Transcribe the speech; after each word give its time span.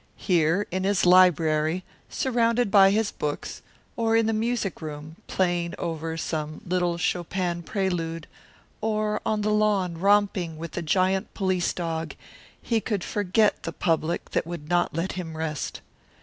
Here, 0.17 0.65
in 0.71 0.83
his 0.83 1.05
library, 1.05 1.83
surrounded 2.09 2.71
by 2.71 2.89
his 2.89 3.11
books, 3.11 3.61
or 3.95 4.15
in 4.17 4.25
the 4.25 4.33
music 4.33 4.81
room 4.81 5.17
playing 5.27 5.75
over 5.77 6.17
some 6.17 6.59
little 6.65 6.97
Chopin 6.97 7.61
prelude, 7.61 8.25
or 8.81 9.21
on 9.27 9.41
the 9.41 9.51
lawn 9.53 9.99
romping 9.99 10.57
with 10.57 10.71
the 10.71 10.81
giant 10.81 11.31
police 11.35 11.71
dog, 11.71 12.15
he 12.63 12.81
could 12.81 13.03
forget 13.03 13.61
the 13.61 13.71
public 13.71 14.31
that 14.31 14.47
would 14.47 14.67
not 14.67 14.91
let 14.95 15.11
him 15.11 15.37
rest. 15.37 15.81